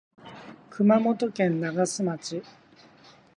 [0.71, 2.41] 熊本県長洲町